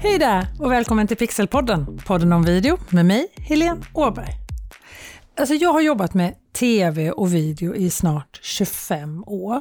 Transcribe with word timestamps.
Hej 0.00 0.18
där 0.18 0.46
och 0.58 0.72
välkommen 0.72 1.06
till 1.06 1.16
Pixelpodden, 1.16 1.98
podden 2.06 2.32
om 2.32 2.42
video 2.42 2.78
med 2.90 3.06
mig, 3.06 3.28
Helene 3.36 3.80
Åberg. 3.94 4.34
Alltså 5.36 5.54
jag 5.54 5.72
har 5.72 5.80
jobbat 5.80 6.14
med 6.14 6.34
tv 6.52 7.10
och 7.10 7.34
video 7.34 7.74
i 7.74 7.90
snart 7.90 8.40
25 8.42 9.24
år 9.26 9.60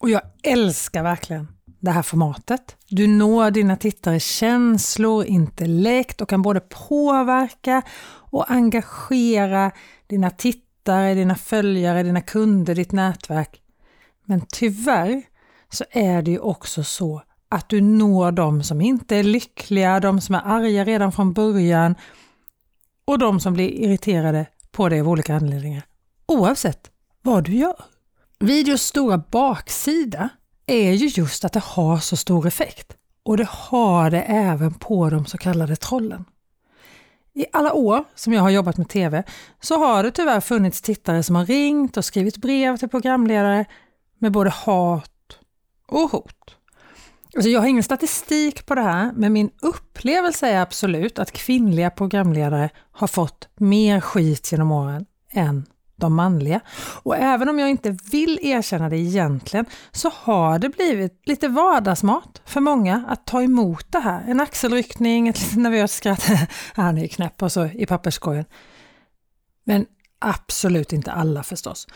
och 0.00 0.10
jag 0.10 0.22
älskar 0.42 1.02
verkligen 1.02 1.48
det 1.80 1.90
här 1.90 2.02
formatet. 2.02 2.76
Du 2.88 3.06
når 3.06 3.50
dina 3.50 3.76
tittare 3.76 4.20
känslor, 4.20 5.24
intellekt 5.24 6.20
och 6.20 6.28
kan 6.28 6.42
både 6.42 6.60
påverka 6.60 7.82
och 8.30 8.50
engagera 8.50 9.70
dina 10.06 10.30
tittare, 10.30 11.14
dina 11.14 11.34
följare, 11.34 12.02
dina 12.02 12.20
kunder, 12.20 12.74
ditt 12.74 12.92
nätverk. 12.92 13.60
Men 14.24 14.42
tyvärr 14.48 15.22
så 15.70 15.84
är 15.90 16.22
det 16.22 16.30
ju 16.30 16.38
också 16.38 16.84
så 16.84 17.22
att 17.52 17.68
du 17.68 17.80
når 17.80 18.32
de 18.32 18.62
som 18.62 18.80
inte 18.80 19.16
är 19.16 19.22
lyckliga, 19.22 20.00
de 20.00 20.20
som 20.20 20.34
är 20.34 20.42
arga 20.44 20.84
redan 20.84 21.12
från 21.12 21.32
början 21.32 21.94
och 23.04 23.18
de 23.18 23.40
som 23.40 23.54
blir 23.54 23.68
irriterade 23.68 24.46
på 24.70 24.88
dig 24.88 25.00
av 25.00 25.08
olika 25.08 25.34
anledningar. 25.34 25.82
Oavsett 26.26 26.90
vad 27.22 27.44
du 27.44 27.52
gör. 27.52 27.84
Videos 28.38 28.82
stora 28.82 29.18
baksida 29.18 30.28
är 30.66 30.92
ju 30.92 31.06
just 31.06 31.44
att 31.44 31.52
det 31.52 31.62
har 31.64 31.98
så 31.98 32.16
stor 32.16 32.46
effekt. 32.46 32.96
Och 33.22 33.36
det 33.36 33.48
har 33.50 34.10
det 34.10 34.22
även 34.22 34.74
på 34.74 35.10
de 35.10 35.26
så 35.26 35.38
kallade 35.38 35.76
trollen. 35.76 36.24
I 37.34 37.46
alla 37.52 37.72
år 37.72 38.04
som 38.14 38.32
jag 38.32 38.42
har 38.42 38.50
jobbat 38.50 38.76
med 38.76 38.88
TV 38.88 39.22
så 39.60 39.78
har 39.78 40.02
det 40.02 40.10
tyvärr 40.10 40.40
funnits 40.40 40.82
tittare 40.82 41.22
som 41.22 41.36
har 41.36 41.46
ringt 41.46 41.96
och 41.96 42.04
skrivit 42.04 42.36
brev 42.36 42.76
till 42.76 42.88
programledare 42.88 43.64
med 44.18 44.32
både 44.32 44.50
hat 44.50 45.38
och 45.88 46.10
hot. 46.10 46.56
Alltså 47.36 47.50
jag 47.50 47.60
har 47.60 47.66
ingen 47.66 47.82
statistik 47.82 48.66
på 48.66 48.74
det 48.74 48.80
här, 48.80 49.12
men 49.16 49.32
min 49.32 49.50
upplevelse 49.62 50.48
är 50.48 50.60
absolut 50.60 51.18
att 51.18 51.32
kvinnliga 51.32 51.90
programledare 51.90 52.70
har 52.92 53.06
fått 53.06 53.48
mer 53.56 54.00
skit 54.00 54.52
genom 54.52 54.72
åren 54.72 55.06
än 55.30 55.66
de 55.96 56.14
manliga. 56.14 56.60
Och 57.02 57.16
även 57.16 57.48
om 57.48 57.58
jag 57.58 57.70
inte 57.70 57.96
vill 58.10 58.38
erkänna 58.42 58.88
det 58.88 58.96
egentligen 58.96 59.66
så 59.92 60.12
har 60.14 60.58
det 60.58 60.68
blivit 60.68 61.22
lite 61.24 61.48
vardagsmat 61.48 62.42
för 62.44 62.60
många 62.60 63.04
att 63.08 63.26
ta 63.26 63.42
emot 63.42 63.92
det 63.92 64.00
här. 64.00 64.24
En 64.28 64.40
axelryckning, 64.40 65.28
ett 65.28 65.40
lite 65.40 65.58
nervöst 65.58 65.94
skratt, 65.94 66.26
han 66.74 66.98
är 66.98 67.06
knäpp 67.06 67.42
och 67.42 67.52
så 67.52 67.64
i 67.64 67.86
papperskorgen. 67.86 68.44
Men 69.64 69.86
absolut 70.18 70.92
inte 70.92 71.12
alla 71.12 71.42
förstås. 71.42 71.86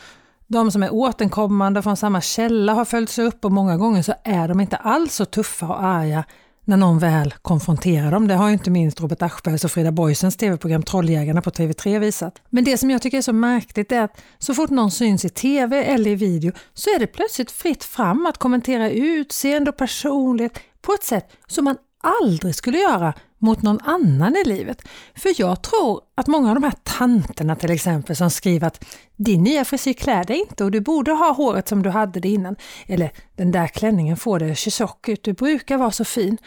De 0.46 0.70
som 0.70 0.82
är 0.82 0.94
återkommande 0.94 1.82
från 1.82 1.96
samma 1.96 2.20
källa 2.20 2.74
har 2.74 2.84
följts 2.84 3.18
upp 3.18 3.44
och 3.44 3.52
många 3.52 3.76
gånger 3.76 4.02
så 4.02 4.14
är 4.24 4.48
de 4.48 4.60
inte 4.60 4.76
alls 4.76 5.14
så 5.14 5.24
tuffa 5.24 5.66
och 5.66 5.84
arga 5.84 6.24
när 6.64 6.76
någon 6.76 6.98
väl 6.98 7.34
konfronterar 7.42 8.10
dem. 8.10 8.28
Det 8.28 8.34
har 8.34 8.46
ju 8.46 8.52
inte 8.52 8.70
minst 8.70 9.00
Robert 9.00 9.22
Aschbergs 9.22 9.64
och 9.64 9.70
Frida 9.70 9.92
Boisens 9.92 10.36
tv-program 10.36 10.82
Trolljägarna 10.82 11.42
på 11.42 11.50
TV3 11.50 11.98
visat. 11.98 12.42
Men 12.50 12.64
det 12.64 12.78
som 12.78 12.90
jag 12.90 13.02
tycker 13.02 13.18
är 13.18 13.22
så 13.22 13.32
märkligt 13.32 13.92
är 13.92 14.02
att 14.02 14.22
så 14.38 14.54
fort 14.54 14.70
någon 14.70 14.90
syns 14.90 15.24
i 15.24 15.28
tv 15.28 15.84
eller 15.84 16.10
i 16.10 16.14
video 16.14 16.52
så 16.74 16.90
är 16.90 16.98
det 16.98 17.06
plötsligt 17.06 17.50
fritt 17.50 17.84
fram 17.84 18.26
att 18.26 18.38
kommentera 18.38 18.90
utseende 18.90 19.70
och 19.70 19.76
personlighet 19.76 20.58
på 20.80 20.92
ett 20.92 21.04
sätt 21.04 21.32
som 21.46 21.64
man 21.64 21.76
aldrig 22.22 22.54
skulle 22.54 22.78
göra 22.78 23.14
mot 23.38 23.62
någon 23.62 23.80
annan 23.84 24.36
i 24.36 24.44
livet. 24.44 24.82
För 25.14 25.40
jag 25.40 25.62
tror 25.62 26.00
att 26.14 26.26
många 26.26 26.48
av 26.48 26.54
de 26.54 26.64
här 26.64 26.74
tanterna 26.82 27.56
till 27.56 27.70
exempel 27.70 28.16
som 28.16 28.30
skriver 28.30 28.66
att 28.66 28.84
din 29.16 29.42
nya 29.42 29.64
frisyr 29.64 29.92
klär 29.92 30.24
dig 30.24 30.38
inte 30.38 30.64
och 30.64 30.70
du 30.70 30.80
borde 30.80 31.12
ha 31.12 31.32
håret 31.32 31.68
som 31.68 31.82
du 31.82 31.90
hade 31.90 32.20
det 32.20 32.28
innan. 32.28 32.56
Eller 32.86 33.12
den 33.36 33.52
där 33.52 33.66
klänningen 33.66 34.16
får 34.16 34.38
dig 34.38 34.50
att 34.50 34.58
se 34.58 34.70
tjock 34.70 35.08
ut, 35.08 35.22
du 35.22 35.32
brukar 35.32 35.76
vara 35.76 35.90
så 35.90 36.04
fin. 36.04 36.38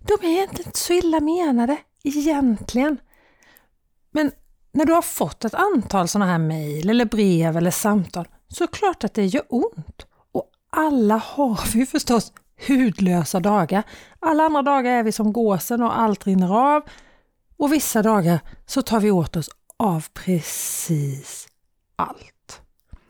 De 0.00 0.26
är 0.26 0.32
egentligen 0.32 0.68
inte 0.68 0.78
så 0.78 0.92
illa 0.92 1.20
menade, 1.20 1.76
egentligen. 2.02 2.98
Men 4.10 4.30
när 4.72 4.84
du 4.84 4.92
har 4.92 5.02
fått 5.02 5.44
ett 5.44 5.54
antal 5.54 6.08
sådana 6.08 6.30
här 6.30 6.38
mejl 6.38 6.90
eller 6.90 7.04
brev 7.04 7.56
eller 7.56 7.70
samtal 7.70 8.28
så 8.48 8.64
är 8.64 8.68
det 8.68 8.78
klart 8.78 9.04
att 9.04 9.14
det 9.14 9.26
gör 9.26 9.44
ont. 9.48 10.06
Och 10.32 10.50
alla 10.70 11.16
har 11.16 11.72
vi 11.74 11.86
förstås 11.86 12.32
hudlösa 12.66 13.40
dagar. 13.40 13.82
Alla 14.20 14.42
andra 14.42 14.62
dagar 14.62 14.90
är 14.90 15.02
vi 15.02 15.12
som 15.12 15.32
gåsen 15.32 15.82
och 15.82 15.98
allt 15.98 16.26
rinner 16.26 16.76
av. 16.76 16.82
Och 17.56 17.72
vissa 17.72 18.02
dagar 18.02 18.40
så 18.66 18.82
tar 18.82 19.00
vi 19.00 19.10
åt 19.10 19.36
oss 19.36 19.50
av 19.76 20.06
precis 20.12 21.48
allt. 21.96 22.60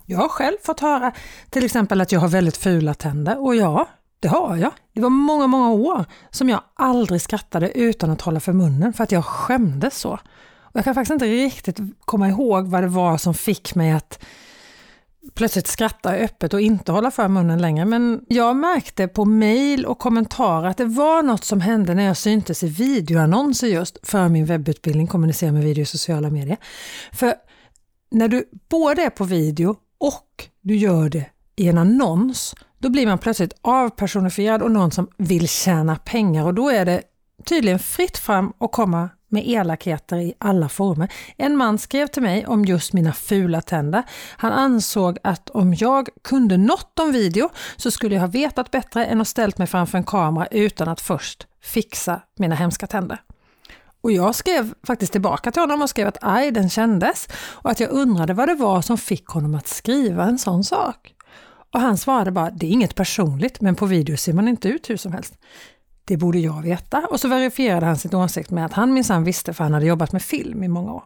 Jag 0.06 0.18
har 0.18 0.28
själv 0.28 0.56
fått 0.62 0.80
höra 0.80 1.12
till 1.50 1.64
exempel 1.64 2.00
att 2.00 2.12
jag 2.12 2.20
har 2.20 2.28
väldigt 2.28 2.56
fula 2.56 2.94
tänder 2.94 3.44
och 3.44 3.56
ja, 3.56 3.88
det 4.20 4.28
har 4.28 4.56
jag. 4.56 4.72
Det 4.92 5.00
var 5.00 5.10
många, 5.10 5.46
många 5.46 5.70
år 5.70 6.04
som 6.30 6.48
jag 6.48 6.60
aldrig 6.74 7.22
skrattade 7.22 7.78
utan 7.78 8.10
att 8.10 8.20
hålla 8.20 8.40
för 8.40 8.52
munnen 8.52 8.92
för 8.92 9.04
att 9.04 9.12
jag 9.12 9.24
skämdes 9.24 9.98
så. 9.98 10.18
Och 10.60 10.76
jag 10.76 10.84
kan 10.84 10.94
faktiskt 10.94 11.12
inte 11.12 11.26
riktigt 11.26 11.78
komma 12.00 12.28
ihåg 12.28 12.66
vad 12.66 12.82
det 12.82 12.88
var 12.88 13.18
som 13.18 13.34
fick 13.34 13.74
mig 13.74 13.92
att 13.92 14.24
plötsligt 15.34 15.66
skratta 15.66 16.12
öppet 16.12 16.54
och 16.54 16.60
inte 16.60 16.92
hålla 16.92 17.10
för 17.10 17.28
munnen 17.28 17.62
längre. 17.62 17.84
Men 17.84 18.20
jag 18.28 18.56
märkte 18.56 19.08
på 19.08 19.24
mejl 19.24 19.86
och 19.86 19.98
kommentarer 19.98 20.68
att 20.68 20.76
det 20.76 20.84
var 20.84 21.22
något 21.22 21.44
som 21.44 21.60
hände 21.60 21.94
när 21.94 22.02
jag 22.02 22.16
syntes 22.16 22.62
i 22.62 22.68
videoannonser 22.68 23.68
just 23.68 23.98
för 24.02 24.28
min 24.28 24.44
webbutbildning 24.46 25.06
Kommunicera 25.06 25.52
med 25.52 25.62
video 25.62 25.82
i 25.82 25.86
sociala 25.86 26.30
medier. 26.30 26.56
För 27.12 27.34
när 28.10 28.28
du 28.28 28.44
både 28.70 29.02
är 29.02 29.10
på 29.10 29.24
video 29.24 29.76
och 30.00 30.48
du 30.60 30.76
gör 30.76 31.08
det 31.08 31.24
i 31.56 31.68
en 31.68 31.78
annons, 31.78 32.54
då 32.78 32.88
blir 32.90 33.06
man 33.06 33.18
plötsligt 33.18 33.58
avpersonifierad 33.62 34.62
och 34.62 34.70
någon 34.70 34.90
som 34.90 35.08
vill 35.18 35.48
tjäna 35.48 35.96
pengar 35.96 36.44
och 36.44 36.54
då 36.54 36.70
är 36.70 36.84
det 36.84 37.02
tydligen 37.44 37.78
fritt 37.78 38.18
fram 38.18 38.52
att 38.58 38.72
komma 38.72 39.08
med 39.28 39.48
elakheter 39.48 40.16
i 40.16 40.34
alla 40.38 40.68
former. 40.68 41.12
En 41.36 41.56
man 41.56 41.78
skrev 41.78 42.06
till 42.06 42.22
mig 42.22 42.46
om 42.46 42.64
just 42.64 42.92
mina 42.92 43.12
fula 43.12 43.60
tänder. 43.60 44.02
Han 44.36 44.52
ansåg 44.52 45.18
att 45.22 45.50
om 45.50 45.74
jag 45.74 46.08
kunde 46.24 46.56
något 46.56 46.98
om 46.98 47.12
video 47.12 47.50
så 47.76 47.90
skulle 47.90 48.14
jag 48.14 48.22
ha 48.22 48.28
vetat 48.28 48.70
bättre 48.70 49.04
än 49.04 49.20
att 49.20 49.28
ställt 49.28 49.58
mig 49.58 49.66
framför 49.66 49.98
en 49.98 50.04
kamera 50.04 50.46
utan 50.46 50.88
att 50.88 51.00
först 51.00 51.46
fixa 51.62 52.20
mina 52.38 52.54
hemska 52.54 52.86
tänder. 52.86 53.20
Och 54.00 54.12
jag 54.12 54.34
skrev 54.34 54.74
faktiskt 54.86 55.12
tillbaka 55.12 55.50
till 55.50 55.62
honom 55.62 55.82
och 55.82 55.90
skrev 55.90 56.08
att 56.08 56.18
aj, 56.20 56.50
den 56.50 56.70
kändes 56.70 57.28
och 57.34 57.70
att 57.70 57.80
jag 57.80 57.90
undrade 57.90 58.34
vad 58.34 58.48
det 58.48 58.54
var 58.54 58.82
som 58.82 58.98
fick 58.98 59.26
honom 59.26 59.54
att 59.54 59.66
skriva 59.66 60.24
en 60.24 60.38
sån 60.38 60.64
sak. 60.64 61.14
Och 61.74 61.80
han 61.80 61.98
svarade 61.98 62.30
bara, 62.30 62.50
det 62.50 62.66
är 62.66 62.70
inget 62.70 62.94
personligt 62.94 63.60
men 63.60 63.74
på 63.74 63.86
video 63.86 64.16
ser 64.16 64.32
man 64.32 64.48
inte 64.48 64.68
ut 64.68 64.90
hur 64.90 64.96
som 64.96 65.12
helst. 65.12 65.34
Det 66.08 66.16
borde 66.16 66.38
jag 66.38 66.62
veta. 66.62 67.06
Och 67.10 67.20
så 67.20 67.28
verifierade 67.28 67.86
han 67.86 67.96
sin 67.96 68.14
åsikt 68.14 68.50
med 68.50 68.64
att 68.64 68.72
han 68.72 68.92
minsann 68.92 69.24
visste 69.24 69.54
för 69.54 69.64
han 69.64 69.72
hade 69.72 69.86
jobbat 69.86 70.12
med 70.12 70.22
film 70.22 70.64
i 70.64 70.68
många 70.68 70.92
år. 70.92 71.04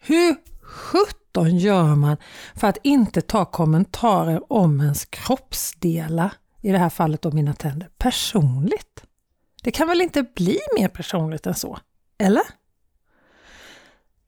Hur 0.00 0.36
sjutton 0.62 1.58
gör 1.58 1.94
man 1.94 2.16
för 2.54 2.68
att 2.68 2.78
inte 2.82 3.20
ta 3.20 3.44
kommentarer 3.44 4.52
om 4.52 4.80
ens 4.80 5.04
kroppsdelar, 5.04 6.32
i 6.60 6.72
det 6.72 6.78
här 6.78 6.88
fallet 6.88 7.22
då 7.22 7.30
mina 7.30 7.54
tänder, 7.54 7.88
personligt? 7.98 9.04
Det 9.62 9.70
kan 9.70 9.88
väl 9.88 10.00
inte 10.00 10.22
bli 10.22 10.58
mer 10.78 10.88
personligt 10.88 11.46
än 11.46 11.54
så? 11.54 11.78
Eller? 12.18 12.42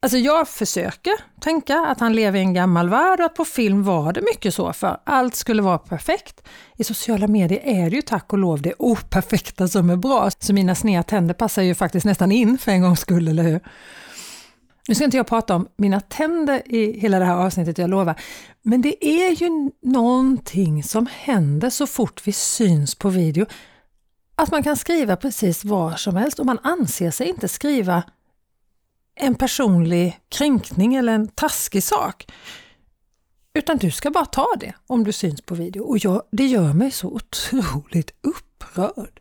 Alltså 0.04 0.18
jag 0.18 0.48
försöker 0.48 1.12
tänka 1.40 1.78
att 1.78 2.00
han 2.00 2.12
lever 2.12 2.38
i 2.38 2.42
en 2.42 2.54
gammal 2.54 2.88
värld 2.88 3.20
och 3.20 3.26
att 3.26 3.34
på 3.34 3.44
film 3.44 3.84
var 3.84 4.12
det 4.12 4.20
mycket 4.20 4.54
så 4.54 4.72
för 4.72 4.96
allt 5.04 5.34
skulle 5.34 5.62
vara 5.62 5.78
perfekt. 5.78 6.42
I 6.76 6.84
sociala 6.84 7.28
medier 7.28 7.60
är 7.64 7.90
det 7.90 7.96
ju 7.96 8.02
tack 8.02 8.32
och 8.32 8.38
lov 8.38 8.62
det 8.62 8.74
operfekta 8.78 9.68
som 9.68 9.90
är 9.90 9.96
bra. 9.96 10.30
Så 10.38 10.52
mina 10.52 10.74
sneda 10.74 11.02
tänder 11.02 11.34
passar 11.34 11.62
ju 11.62 11.74
faktiskt 11.74 12.06
nästan 12.06 12.32
in 12.32 12.58
för 12.58 12.72
en 12.72 12.82
gångs 12.82 13.00
skull, 13.00 13.28
eller 13.28 13.42
hur? 13.42 13.60
Nu 14.88 14.94
ska 14.94 15.04
inte 15.04 15.16
jag 15.16 15.26
prata 15.26 15.54
om 15.54 15.68
mina 15.76 16.00
tänder 16.00 16.62
i 16.66 17.00
hela 17.00 17.18
det 17.18 17.24
här 17.24 17.36
avsnittet, 17.36 17.78
jag 17.78 17.90
lovar. 17.90 18.20
Men 18.62 18.82
det 18.82 19.06
är 19.06 19.30
ju 19.30 19.70
någonting 19.82 20.82
som 20.82 21.06
händer 21.12 21.70
så 21.70 21.86
fort 21.86 22.26
vi 22.26 22.32
syns 22.32 22.94
på 22.94 23.08
video. 23.08 23.46
Att 24.36 24.50
man 24.50 24.62
kan 24.62 24.76
skriva 24.76 25.16
precis 25.16 25.64
vad 25.64 25.98
som 25.98 26.16
helst 26.16 26.38
och 26.38 26.46
man 26.46 26.58
anser 26.62 27.10
sig 27.10 27.28
inte 27.28 27.48
skriva 27.48 28.02
en 29.14 29.34
personlig 29.34 30.20
kränkning 30.28 30.94
eller 30.94 31.12
en 31.12 31.28
taskig 31.28 31.82
sak. 31.82 32.26
Utan 33.54 33.76
du 33.76 33.90
ska 33.90 34.10
bara 34.10 34.24
ta 34.24 34.46
det 34.60 34.74
om 34.86 35.04
du 35.04 35.12
syns 35.12 35.42
på 35.42 35.54
video 35.54 35.82
och 35.82 35.98
jag, 35.98 36.22
det 36.32 36.46
gör 36.46 36.72
mig 36.72 36.90
så 36.90 37.08
otroligt 37.08 38.14
upprörd. 38.22 39.20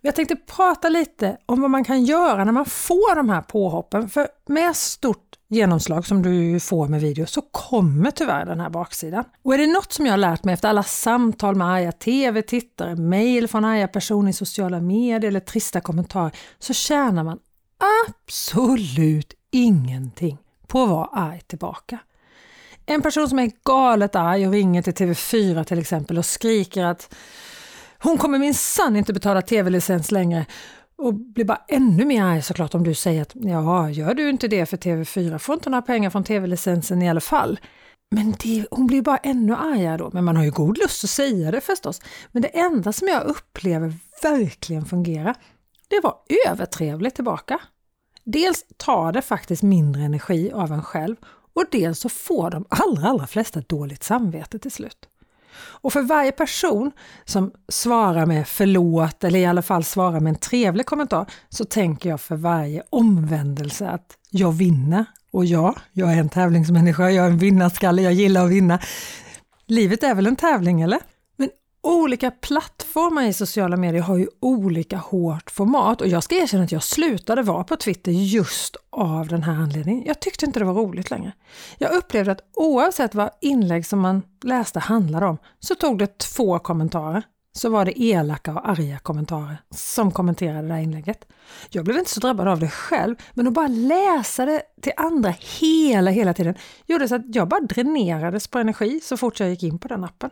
Jag 0.00 0.14
tänkte 0.14 0.36
prata 0.36 0.88
lite 0.88 1.36
om 1.46 1.60
vad 1.60 1.70
man 1.70 1.84
kan 1.84 2.04
göra 2.04 2.44
när 2.44 2.52
man 2.52 2.66
får 2.66 3.16
de 3.16 3.28
här 3.28 3.42
påhoppen. 3.42 4.08
För 4.08 4.28
med 4.46 4.76
stort 4.76 5.24
genomslag 5.48 6.06
som 6.06 6.22
du 6.22 6.60
får 6.60 6.88
med 6.88 7.00
video 7.00 7.26
så 7.26 7.42
kommer 7.42 8.10
tyvärr 8.10 8.46
den 8.46 8.60
här 8.60 8.70
baksidan. 8.70 9.24
Och 9.42 9.54
är 9.54 9.58
det 9.58 9.66
något 9.66 9.92
som 9.92 10.06
jag 10.06 10.12
har 10.12 10.18
lärt 10.18 10.44
mig 10.44 10.52
efter 10.52 10.68
alla 10.68 10.82
samtal 10.82 11.56
med 11.56 11.66
arga 11.68 11.92
tv-tittare, 11.92 12.96
mejl 12.96 13.48
från 13.48 13.64
arga 13.64 13.88
personer 13.88 14.30
i 14.30 14.32
sociala 14.32 14.80
medier 14.80 15.28
eller 15.28 15.40
trista 15.40 15.80
kommentarer 15.80 16.32
så 16.58 16.72
tjänar 16.72 17.24
man 17.24 17.38
absolut 17.78 19.34
ingenting 19.50 20.38
på 20.66 20.82
att 20.82 20.88
vara 20.88 21.06
arg 21.06 21.40
tillbaka. 21.46 21.98
En 22.86 23.02
person 23.02 23.28
som 23.28 23.38
är 23.38 23.52
galet 23.64 24.16
arg 24.16 24.46
och 24.46 24.52
ringer 24.52 24.82
till 24.82 24.94
TV4 24.94 25.64
till 25.64 25.78
exempel 25.78 26.18
och 26.18 26.26
skriker 26.26 26.84
att 26.84 27.14
Hon 28.02 28.18
kommer 28.18 28.38
minsann 28.38 28.96
inte 28.96 29.12
betala 29.12 29.42
tv-licens 29.42 30.10
längre 30.10 30.46
och 30.98 31.14
blir 31.14 31.44
bara 31.44 31.62
ännu 31.68 32.04
mer 32.04 32.22
arg 32.22 32.42
såklart 32.42 32.74
om 32.74 32.84
du 32.84 32.94
säger 32.94 33.22
att 33.22 33.32
ja, 33.34 33.90
gör 33.90 34.14
du 34.14 34.30
inte 34.30 34.48
det 34.48 34.66
för 34.66 34.76
TV4 34.76 35.38
får 35.38 35.54
inte 35.54 35.70
några 35.70 35.82
pengar 35.82 36.10
från 36.10 36.24
tv-licensen 36.24 37.02
i 37.02 37.10
alla 37.10 37.20
fall. 37.20 37.60
Men 38.10 38.34
det, 38.42 38.66
hon 38.70 38.86
blir 38.86 39.02
bara 39.02 39.16
ännu 39.16 39.54
argare 39.54 39.96
då. 39.96 40.10
Men 40.12 40.24
man 40.24 40.36
har 40.36 40.44
ju 40.44 40.50
god 40.50 40.78
lust 40.78 41.04
att 41.04 41.10
säga 41.10 41.50
det 41.50 41.60
förstås. 41.60 42.00
Men 42.32 42.42
det 42.42 42.58
enda 42.58 42.92
som 42.92 43.08
jag 43.08 43.24
upplever 43.24 43.94
verkligen 44.22 44.84
fungerar, 44.84 45.34
det 45.88 46.00
var 46.02 46.16
övertrevligt 46.48 47.14
tillbaka. 47.14 47.60
Dels 48.24 48.64
tar 48.76 49.12
det 49.12 49.22
faktiskt 49.22 49.62
mindre 49.62 50.02
energi 50.02 50.52
av 50.52 50.72
en 50.72 50.82
själv 50.82 51.16
och 51.54 51.64
dels 51.70 52.00
så 52.00 52.08
får 52.08 52.50
de 52.50 52.64
allra, 52.68 53.08
allra 53.08 53.26
flesta 53.26 53.60
dåligt 53.60 54.04
samvete 54.04 54.58
till 54.58 54.72
slut. 54.72 55.08
Och 55.80 55.92
för 55.92 56.02
varje 56.02 56.32
person 56.32 56.92
som 57.24 57.52
svarar 57.68 58.26
med 58.26 58.48
förlåt 58.48 59.24
eller 59.24 59.38
i 59.38 59.46
alla 59.46 59.62
fall 59.62 59.84
svarar 59.84 60.20
med 60.20 60.30
en 60.30 60.38
trevlig 60.38 60.86
kommentar 60.86 61.26
så 61.48 61.64
tänker 61.64 62.08
jag 62.10 62.20
för 62.20 62.36
varje 62.36 62.82
omvändelse 62.90 63.88
att 63.88 64.16
jag 64.30 64.52
vinner. 64.52 65.04
Och 65.30 65.44
ja, 65.44 65.74
jag 65.92 66.12
är 66.12 66.16
en 66.16 66.28
tävlingsmänniska, 66.28 67.10
jag 67.10 67.26
är 67.26 67.30
en 67.30 67.38
vinnarskalle, 67.38 68.02
jag 68.02 68.12
gillar 68.12 68.44
att 68.44 68.50
vinna. 68.50 68.78
Livet 69.66 70.02
är 70.02 70.14
väl 70.14 70.26
en 70.26 70.36
tävling 70.36 70.82
eller? 70.82 70.98
Olika 71.82 72.30
plattformar 72.30 73.24
i 73.24 73.32
sociala 73.32 73.76
medier 73.76 74.02
har 74.02 74.16
ju 74.16 74.28
olika 74.40 74.96
hårt 74.96 75.50
format 75.50 76.00
och 76.00 76.06
jag 76.08 76.22
ska 76.22 76.34
erkänna 76.34 76.64
att 76.64 76.72
jag 76.72 76.82
slutade 76.82 77.42
vara 77.42 77.64
på 77.64 77.76
Twitter 77.76 78.12
just 78.12 78.76
av 78.90 79.28
den 79.28 79.42
här 79.42 79.52
anledningen. 79.52 80.04
Jag 80.06 80.20
tyckte 80.20 80.46
inte 80.46 80.58
det 80.58 80.64
var 80.64 80.74
roligt 80.74 81.10
längre. 81.10 81.32
Jag 81.78 81.92
upplevde 81.92 82.32
att 82.32 82.40
oavsett 82.54 83.14
vad 83.14 83.30
inlägg 83.40 83.86
som 83.86 84.00
man 84.00 84.22
läste 84.44 84.78
handlade 84.78 85.26
om 85.26 85.38
så 85.60 85.74
tog 85.74 85.98
det 85.98 86.18
två 86.18 86.58
kommentarer. 86.58 87.22
Så 87.52 87.68
var 87.68 87.84
det 87.84 88.02
elaka 88.02 88.52
och 88.52 88.68
arga 88.68 88.98
kommentarer 88.98 89.62
som 89.70 90.10
kommenterade 90.10 90.68
det 90.68 90.74
här 90.74 90.80
inlägget. 90.80 91.24
Jag 91.70 91.84
blev 91.84 91.98
inte 91.98 92.10
så 92.10 92.20
drabbad 92.20 92.48
av 92.48 92.60
det 92.60 92.68
själv, 92.68 93.16
men 93.34 93.46
att 93.46 93.52
bara 93.52 93.68
läsa 93.68 94.46
det 94.46 94.62
till 94.82 94.92
andra 94.96 95.34
hela, 95.60 96.10
hela 96.10 96.34
tiden 96.34 96.54
gjorde 96.86 97.08
så 97.08 97.14
att 97.14 97.34
jag 97.34 97.48
bara 97.48 97.60
dränerades 97.60 98.48
på 98.48 98.58
energi 98.58 99.00
så 99.02 99.16
fort 99.16 99.40
jag 99.40 99.50
gick 99.50 99.62
in 99.62 99.78
på 99.78 99.88
den 99.88 100.04
appen. 100.04 100.30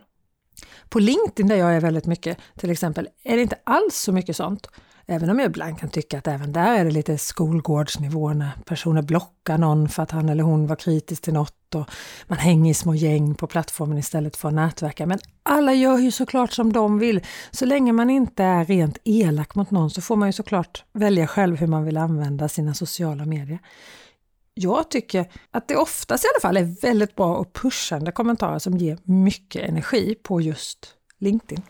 På 0.89 0.99
LinkedIn 0.99 1.49
där 1.49 1.57
jag 1.57 1.77
är 1.77 1.81
väldigt 1.81 2.07
mycket 2.07 2.39
till 2.57 2.71
exempel 2.71 3.09
är 3.25 3.37
det 3.37 3.43
inte 3.43 3.59
alls 3.65 3.97
så 3.97 4.13
mycket 4.13 4.37
sånt. 4.37 4.69
Även 5.09 5.31
om 5.31 5.39
jag 5.39 5.47
ibland 5.47 5.79
kan 5.79 5.89
tycka 5.89 6.19
att 6.19 6.27
även 6.27 6.53
där 6.53 6.79
är 6.79 6.85
det 6.85 6.91
lite 6.91 7.19
skolgårdsnivå 7.19 8.33
när 8.33 8.51
personer 8.65 9.03
blockar 9.03 9.59
någon 9.59 9.89
för 9.89 10.03
att 10.03 10.11
han 10.11 10.29
eller 10.29 10.43
hon 10.43 10.67
var 10.67 10.77
kritisk 10.77 11.23
till 11.23 11.33
något 11.33 11.75
och 11.75 11.91
man 12.27 12.39
hänger 12.39 12.71
i 12.71 12.75
små 12.75 12.95
gäng 12.95 13.35
på 13.35 13.47
plattformen 13.47 13.99
istället 13.99 14.37
för 14.37 14.49
att 14.49 14.55
nätverka. 14.55 15.07
Men 15.07 15.19
alla 15.43 15.75
gör 15.75 15.99
ju 15.99 16.11
såklart 16.11 16.53
som 16.53 16.73
de 16.73 16.99
vill. 16.99 17.21
Så 17.51 17.65
länge 17.67 17.93
man 17.93 18.11
inte 18.11 18.45
är 18.45 18.65
rent 18.65 18.99
elak 19.05 19.55
mot 19.55 19.71
någon 19.71 19.91
så 19.91 20.01
får 20.01 20.17
man 20.17 20.29
ju 20.29 20.33
såklart 20.33 20.85
välja 20.93 21.27
själv 21.27 21.57
hur 21.57 21.67
man 21.67 21.85
vill 21.85 21.97
använda 21.97 22.49
sina 22.49 22.75
sociala 22.75 23.25
medier 23.25 23.59
jag 24.59 24.91
tycker 24.91 25.33
att 25.51 25.69
det 25.69 25.77
oftast 25.77 26.25
i 26.25 26.29
alla 26.35 26.41
fall 26.41 26.57
är 26.57 26.81
väldigt 26.83 27.17
bra 27.17 27.37
och 27.37 27.53
pushande 27.53 28.13
kommentarer 28.13 28.59
som 28.59 28.77
ger 28.77 28.99
mycket 29.05 29.69
energi 29.69 30.15
på 30.23 30.41
just 30.41 30.95
LinkedIn. 31.19 31.63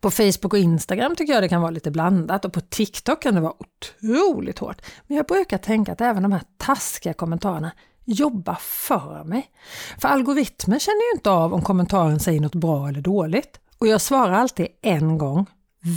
På 0.00 0.10
Facebook 0.10 0.52
och 0.52 0.58
Instagram 0.58 1.16
tycker 1.16 1.32
jag 1.32 1.42
det 1.42 1.48
kan 1.48 1.60
vara 1.60 1.70
lite 1.70 1.90
blandat 1.90 2.44
och 2.44 2.52
på 2.52 2.60
TikTok 2.60 3.22
kan 3.22 3.34
det 3.34 3.40
vara 3.40 3.54
otroligt 3.58 4.58
hårt. 4.58 4.82
Men 5.06 5.16
jag 5.16 5.26
brukar 5.26 5.58
tänka 5.58 5.92
att 5.92 6.00
även 6.00 6.22
de 6.22 6.32
här 6.32 6.42
taskiga 6.56 7.14
kommentarerna 7.14 7.72
jobbar 8.04 8.58
för 8.60 9.24
mig. 9.24 9.50
För 9.98 10.08
algoritmen 10.08 10.80
känner 10.80 11.12
ju 11.12 11.16
inte 11.16 11.30
av 11.30 11.54
om 11.54 11.62
kommentaren 11.62 12.20
säger 12.20 12.40
något 12.40 12.54
bra 12.54 12.88
eller 12.88 13.00
dåligt. 13.00 13.60
Och 13.78 13.86
jag 13.86 14.00
svarar 14.00 14.32
alltid 14.32 14.66
en 14.82 15.18
gång, 15.18 15.46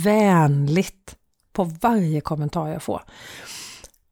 vänligt, 0.04 1.16
på 1.52 1.64
varje 1.64 2.20
kommentar 2.20 2.68
jag 2.68 2.82
får. 2.82 3.02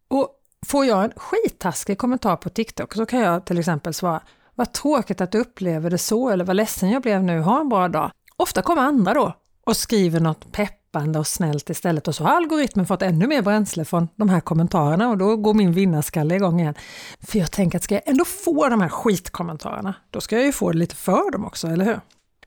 Och 0.09 0.40
Får 0.67 0.87
jag 0.87 1.05
en 1.05 1.13
skittaskig 1.17 1.99
kommentar 1.99 2.37
på 2.37 2.49
TikTok 2.49 2.95
så 2.95 3.07
kan 3.07 3.21
jag 3.21 3.45
till 3.45 3.59
exempel 3.59 3.95
svara 3.95 4.21
Vad 4.55 4.73
tråkigt 4.73 5.21
att 5.21 5.33
du 5.33 5.39
upplever 5.39 5.91
det 5.91 5.99
så 5.99 6.31
eller 6.31 6.45
vad 6.45 6.57
ledsen 6.57 6.91
jag 6.91 7.03
blev 7.03 7.23
nu, 7.23 7.41
ha 7.41 7.61
en 7.61 7.69
bra 7.69 7.89
dag. 7.89 8.11
Ofta 8.37 8.63
kommer 8.63 8.83
andra 8.83 9.15
då 9.15 9.35
och 9.67 9.77
skriver 9.77 10.21
något 10.21 10.53
peppande 10.53 11.19
och 11.19 11.27
snällt 11.27 11.71
istället 11.71 12.09
och 12.09 12.15
så 12.15 12.25
har 12.25 12.37
algoritmen 12.37 12.87
fått 12.87 13.03
ännu 13.03 13.27
mer 13.27 13.43
bränsle 13.43 13.85
från 13.85 14.09
de 14.17 14.29
här 14.29 14.41
kommentarerna 14.41 15.09
och 15.09 15.19
då 15.19 15.37
går 15.37 15.55
min 15.55 15.73
vinnarskalle 15.73 16.35
igång 16.35 16.61
igen. 16.61 16.75
För 17.21 17.39
jag 17.39 17.51
tänker 17.51 17.79
att 17.79 17.85
ska 17.85 17.95
jag 17.95 18.09
ändå 18.09 18.25
få 18.25 18.69
de 18.69 18.81
här 18.81 18.89
skitkommentarerna, 18.89 19.95
då 20.11 20.21
ska 20.21 20.37
jag 20.37 20.45
ju 20.45 20.53
få 20.53 20.73
det 20.73 20.79
lite 20.79 20.97
för 20.97 21.33
dem 21.33 21.45
också, 21.45 21.69
eller 21.69 21.85
hur? 21.85 22.01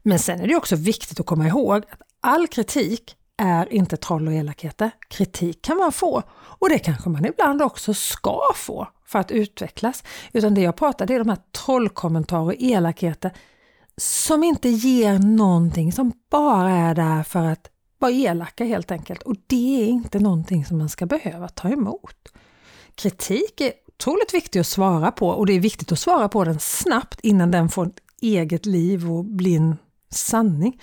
Men 0.04 0.20
sen 0.20 0.42
är 0.42 0.48
det 0.48 0.56
också 0.56 0.76
viktigt 0.76 1.20
att 1.20 1.26
komma 1.26 1.48
ihåg 1.48 1.78
att 1.78 2.02
all 2.22 2.48
kritik 2.48 3.16
är 3.38 3.74
inte 3.74 3.98
troll 3.98 4.28
och 4.28 4.34
elakheter. 4.34 4.92
Kritik 5.08 5.62
kan 5.62 5.78
man 5.78 5.92
få 5.92 6.24
och 6.34 6.70
det 6.70 6.80
kanske 6.80 7.10
man 7.10 7.26
ibland 7.26 7.62
också 7.62 7.94
ska 7.94 8.40
få 8.56 8.88
för 9.06 9.20
att 9.20 9.32
utvecklas. 9.32 10.04
Utan 10.34 10.54
det 10.54 10.62
jag 10.62 10.76
pratar 10.76 11.06
det 11.06 11.14
är 11.16 11.20
de 11.20 11.30
här 11.30 11.40
trollkommentarer 11.66 12.46
och 12.46 12.56
elakheter 12.60 13.32
som 13.98 14.44
inte 14.44 14.70
ger 14.70 15.20
någonting, 15.20 15.92
som 15.92 16.12
bara 16.30 16.72
är 16.72 16.96
där 16.96 17.24
för 17.24 17.46
att 17.46 17.70
vara 18.00 18.12
elaka 18.12 18.64
helt 18.64 18.92
enkelt. 18.92 19.22
Och 19.24 19.36
det 19.48 19.84
är 19.84 19.88
inte 19.88 20.20
någonting 20.20 20.66
som 20.66 20.78
man 20.78 20.90
ska 20.90 21.06
behöva 21.06 21.48
ta 21.48 21.70
emot. 21.70 22.34
Kritik 22.96 23.62
är 23.62 23.74
otroligt 23.88 24.34
viktig 24.34 24.60
att 24.60 24.68
svara 24.68 25.12
på 25.12 25.30
och 25.30 25.46
det 25.46 25.54
är 25.54 25.60
viktigt 25.60 25.92
att 25.92 26.00
svara 26.00 26.30
på 26.30 26.44
den 26.44 26.60
snabbt 26.60 27.20
innan 27.20 27.52
den 27.52 27.70
får 27.70 27.86
ett 27.86 28.00
eget 28.22 28.66
liv 28.66 29.12
och 29.12 29.26
blir 29.26 29.58
en 29.58 29.78
sanning. 30.10 30.82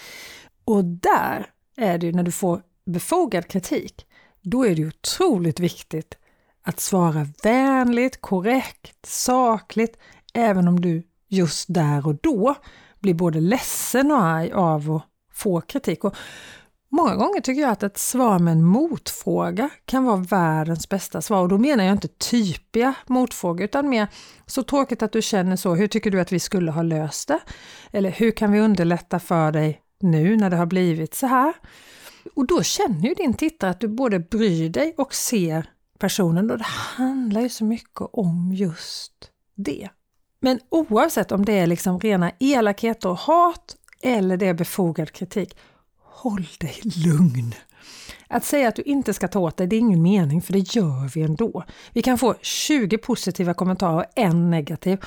Och 0.65 0.85
där 0.85 1.47
är 1.77 1.99
det 1.99 2.07
ju 2.07 2.13
när 2.13 2.23
du 2.23 2.33
får 2.33 2.63
befogad 2.85 3.49
kritik, 3.49 4.07
då 4.43 4.67
är 4.67 4.75
det 4.75 4.87
otroligt 4.87 5.61
viktigt 5.61 6.19
att 6.63 6.81
svara 6.81 7.27
vänligt, 7.43 8.21
korrekt, 8.21 9.07
sakligt, 9.07 9.99
även 10.35 10.69
om 10.69 10.81
du 10.81 11.03
just 11.29 11.65
där 11.69 12.07
och 12.07 12.15
då 12.15 12.55
blir 13.01 13.15
både 13.15 13.41
ledsen 13.41 14.11
och 14.11 14.23
arg 14.23 14.53
av 14.53 14.91
att 14.91 15.03
få 15.33 15.61
kritik. 15.61 16.05
Och 16.05 16.17
många 16.89 17.15
gånger 17.15 17.41
tycker 17.41 17.63
jag 17.63 17.71
att 17.71 17.83
ett 17.83 17.99
svar 17.99 18.39
med 18.39 18.53
en 18.53 18.65
motfråga 18.65 19.71
kan 19.85 20.05
vara 20.05 20.17
världens 20.17 20.89
bästa 20.89 21.23
svar. 21.23 21.43
Och 21.43 21.49
då 21.49 21.59
menar 21.59 21.85
jag 21.85 21.93
inte 21.93 22.09
typiga 22.09 22.95
motfrågor 23.07 23.65
utan 23.65 23.89
mer 23.89 24.09
så 24.47 24.63
tråkigt 24.63 25.03
att 25.03 25.13
du 25.13 25.23
känner 25.23 25.57
så, 25.57 25.75
hur 25.75 25.87
tycker 25.87 26.11
du 26.11 26.21
att 26.21 26.33
vi 26.33 26.41
skulle 26.41 26.71
ha 26.71 26.83
löst 26.83 27.29
det? 27.29 27.39
Eller 27.93 28.11
hur 28.11 28.31
kan 28.31 28.53
vi 28.53 28.61
underlätta 28.61 29.19
för 29.19 29.53
dig 29.53 29.81
nu 30.03 30.37
när 30.37 30.51
det 30.51 30.57
har 30.57 30.67
blivit 30.67 31.15
så 31.15 31.27
här? 31.27 31.55
Och 32.35 32.47
då 32.47 32.63
känner 32.63 33.09
ju 33.09 33.15
din 33.15 33.35
tittare 33.35 33.71
att 33.71 33.81
du 33.81 33.89
både 33.89 34.19
bryr 34.19 34.69
dig 34.69 34.95
och 34.99 35.15
ser 35.15 35.71
personen 35.99 36.51
och 36.51 36.59
det 36.59 36.65
handlar 36.65 37.41
ju 37.41 37.49
så 37.49 37.65
mycket 37.65 38.01
om 38.13 38.53
just 38.53 39.31
det. 39.55 39.89
Men 40.41 40.61
oavsett 40.69 41.33
om 41.33 41.45
det 41.45 41.59
är 41.59 41.67
liksom 41.67 42.01
rena 42.01 42.33
elakheter 42.39 43.09
och 43.09 43.19
hat 43.19 43.77
eller 44.03 44.37
det 44.37 44.47
är 44.47 44.55
befogad 44.55 45.13
kritik, 45.13 45.57
håll 45.99 46.49
dig 46.61 46.81
lugn. 46.83 47.55
Att 48.29 48.45
säga 48.45 48.69
att 48.69 48.77
du 48.77 48.83
inte 48.83 49.15
ska 49.15 49.29
ta 49.29 49.39
åt 49.39 49.57
dig, 49.57 49.67
det 49.67 49.77
är 49.77 49.81
ingen 49.81 50.03
mening 50.03 50.43
för 50.43 50.53
det 50.53 50.75
gör 50.75 51.09
vi 51.15 51.23
ändå. 51.23 51.65
Vi 51.93 52.03
kan 52.03 52.19
få 52.19 52.35
20 52.43 52.99
positiva 52.99 53.55
kommentarer 53.55 53.97
och 53.97 54.05
en 54.17 54.51
negativ 54.51 54.99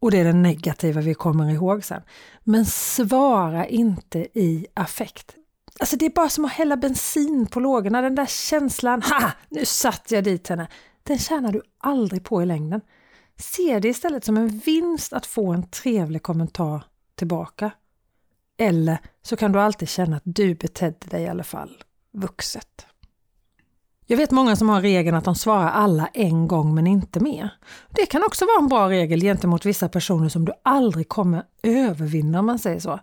och 0.00 0.10
det 0.10 0.18
är 0.18 0.24
det 0.24 0.32
negativa 0.32 1.00
vi 1.00 1.14
kommer 1.14 1.50
ihåg 1.50 1.84
sen. 1.84 2.02
Men 2.44 2.66
svara 2.66 3.66
inte 3.66 4.18
i 4.18 4.66
affekt. 4.74 5.36
Alltså 5.80 5.96
det 5.96 6.06
är 6.06 6.10
bara 6.10 6.28
som 6.28 6.44
att 6.44 6.52
hälla 6.52 6.76
bensin 6.76 7.46
på 7.46 7.60
lågorna, 7.60 8.00
den 8.00 8.14
där 8.14 8.26
känslan, 8.26 9.02
ha! 9.02 9.32
Nu 9.48 9.64
satt 9.64 10.10
jag 10.10 10.24
dit 10.24 10.48
henne. 10.48 10.68
Den 11.02 11.18
tjänar 11.18 11.52
du 11.52 11.62
aldrig 11.78 12.24
på 12.24 12.42
i 12.42 12.46
längden. 12.46 12.80
Se 13.36 13.78
det 13.78 13.88
istället 13.88 14.24
som 14.24 14.36
en 14.36 14.48
vinst 14.48 15.12
att 15.12 15.26
få 15.26 15.52
en 15.52 15.70
trevlig 15.70 16.22
kommentar 16.22 16.84
tillbaka. 17.14 17.70
Eller 18.58 18.98
så 19.22 19.36
kan 19.36 19.52
du 19.52 19.60
alltid 19.60 19.88
känna 19.88 20.16
att 20.16 20.22
du 20.24 20.54
betedde 20.54 21.06
dig 21.10 21.22
i 21.22 21.28
alla 21.28 21.44
fall 21.44 21.82
vuxet. 22.12 22.86
Jag 24.10 24.16
vet 24.16 24.30
många 24.30 24.56
som 24.56 24.68
har 24.68 24.80
regeln 24.80 25.16
att 25.16 25.24
de 25.24 25.34
svarar 25.34 25.70
alla 25.70 26.06
en 26.06 26.48
gång 26.48 26.74
men 26.74 26.86
inte 26.86 27.20
mer. 27.20 27.50
Det 27.90 28.06
kan 28.06 28.24
också 28.24 28.44
vara 28.44 28.58
en 28.58 28.68
bra 28.68 28.88
regel 28.88 29.20
gentemot 29.20 29.66
vissa 29.66 29.88
personer 29.88 30.28
som 30.28 30.44
du 30.44 30.52
aldrig 30.62 31.08
kommer 31.08 31.42
övervinna 31.62 32.38
om 32.38 32.46
man 32.46 32.58
säger 32.58 32.80
så. 32.80 33.00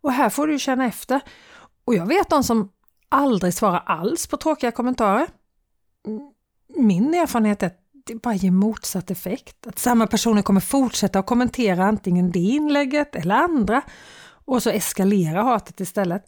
Och 0.00 0.12
här 0.12 0.30
får 0.30 0.46
du 0.46 0.58
känna 0.58 0.86
efter. 0.86 1.20
Och 1.84 1.94
jag 1.94 2.06
vet 2.06 2.30
de 2.30 2.44
som 2.44 2.68
aldrig 3.08 3.54
svarar 3.54 3.82
alls 3.86 4.26
på 4.26 4.36
tråkiga 4.36 4.70
kommentarer. 4.70 5.26
Mm, 6.06 6.20
min 6.76 7.14
erfarenhet 7.14 7.62
är 7.62 7.66
att 7.66 7.78
det 7.92 8.22
bara 8.22 8.34
ger 8.34 8.50
motsatt 8.50 9.10
effekt. 9.10 9.66
Att 9.66 9.78
samma 9.78 10.06
personer 10.06 10.42
kommer 10.42 10.60
fortsätta 10.60 11.18
att 11.18 11.26
kommentera 11.26 11.84
antingen 11.84 12.30
det 12.30 12.38
inlägget 12.38 13.16
eller 13.16 13.34
andra 13.34 13.82
och 14.44 14.62
så 14.62 14.70
eskalerar 14.70 15.42
hatet 15.42 15.80
istället. 15.80 16.24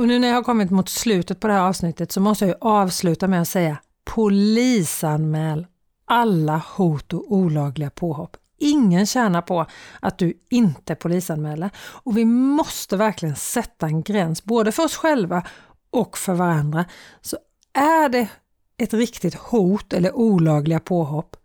Och 0.00 0.08
nu 0.08 0.18
när 0.18 0.28
jag 0.28 0.34
har 0.34 0.42
kommit 0.42 0.70
mot 0.70 0.88
slutet 0.88 1.40
på 1.40 1.46
det 1.46 1.52
här 1.52 1.68
avsnittet 1.68 2.12
så 2.12 2.20
måste 2.20 2.46
jag 2.46 2.56
avsluta 2.60 3.28
med 3.28 3.40
att 3.40 3.48
säga 3.48 3.76
polisanmäl 4.04 5.66
alla 6.04 6.62
hot 6.76 7.12
och 7.12 7.32
olagliga 7.32 7.90
påhopp. 7.90 8.36
ingen 8.58 9.06
tjänar 9.06 9.42
på 9.42 9.66
att 10.00 10.18
du 10.18 10.38
inte 10.50 10.94
polisanmäler. 10.94 11.70
Och 11.76 12.16
vi 12.16 12.24
måste 12.24 12.96
verkligen 12.96 13.36
sätta 13.36 13.86
en 13.86 14.02
gräns, 14.02 14.44
både 14.44 14.72
för 14.72 14.82
oss 14.84 14.96
själva 14.96 15.42
och 15.90 16.18
för 16.18 16.34
varandra. 16.34 16.84
Så 17.20 17.36
är 17.72 18.08
det 18.08 18.28
ett 18.76 18.94
riktigt 18.94 19.34
hot 19.34 19.92
eller 19.92 20.16
olagliga 20.16 20.80
påhopp, 20.80 21.36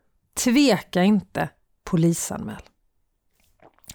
tveka 0.43 1.03
inte, 1.03 1.49
polisanmäl. 1.83 2.61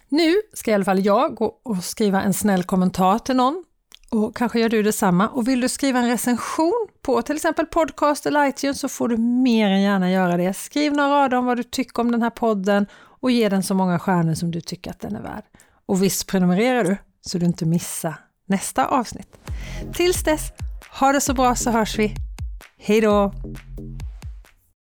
Nu 0.08 0.34
ska 0.52 0.70
i 0.70 0.74
alla 0.74 0.84
fall 0.84 1.04
jag 1.04 1.34
gå 1.34 1.60
och 1.62 1.84
skriva 1.84 2.22
en 2.22 2.34
snäll 2.34 2.64
kommentar 2.64 3.18
till 3.18 3.36
någon 3.36 3.64
och 4.10 4.36
kanske 4.36 4.60
gör 4.60 4.68
du 4.68 4.82
detsamma. 4.82 5.28
Och 5.28 5.48
vill 5.48 5.60
du 5.60 5.68
skriva 5.68 5.98
en 5.98 6.08
recension 6.08 6.86
på 7.02 7.22
till 7.22 7.36
exempel 7.36 7.66
podcast 7.66 8.26
eller 8.26 8.48
iTunes 8.48 8.80
så 8.80 8.88
får 8.88 9.08
du 9.08 9.16
mer 9.16 9.70
än 9.70 9.82
gärna 9.82 10.10
göra 10.10 10.36
det. 10.36 10.54
Skriv 10.54 10.92
några 10.92 11.10
rader 11.10 11.36
om 11.36 11.44
vad 11.44 11.56
du 11.56 11.62
tycker 11.62 12.02
om 12.02 12.12
den 12.12 12.22
här 12.22 12.30
podden 12.30 12.86
och 13.20 13.30
ge 13.30 13.48
den 13.48 13.62
så 13.62 13.74
många 13.74 13.98
stjärnor 13.98 14.34
som 14.34 14.50
du 14.50 14.60
tycker 14.60 14.90
att 14.90 15.00
den 15.00 15.16
är 15.16 15.22
värd. 15.22 15.44
Och 15.86 16.02
visst 16.02 16.26
prenumererar 16.26 16.84
du 16.84 16.96
så 17.20 17.38
du 17.38 17.46
inte 17.46 17.66
missar 17.66 18.14
nästa 18.46 18.86
avsnitt. 18.86 19.36
Tills 19.94 20.24
dess, 20.24 20.52
ha 21.00 21.12
det 21.12 21.20
så 21.20 21.34
bra 21.34 21.54
så 21.54 21.70
hörs 21.70 21.98
vi. 21.98 22.14
Hej 22.78 23.00
då! 23.00 23.32